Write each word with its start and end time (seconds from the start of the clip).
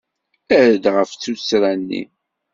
Err-d 0.57 0.85
ɣef 0.95 1.11
tuttra-nni. 1.15 2.03